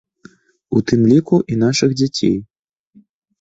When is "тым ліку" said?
0.91-1.39